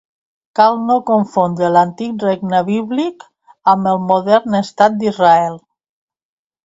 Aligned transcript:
Cal 0.59 0.79
no 0.85 0.95
confondre 1.09 1.69
l'antic 1.75 2.25
regne 2.27 2.63
bíblic 2.71 3.27
amb 3.75 3.91
el 3.93 4.03
modern 4.13 4.59
Estat 4.61 4.97
d'Israel. 5.03 5.61